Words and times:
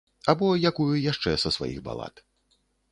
Або 0.31 0.47
якую 0.69 0.95
яшчэ 1.11 1.37
са 1.45 1.55
сваіх 1.59 1.87
балад. 1.91 2.29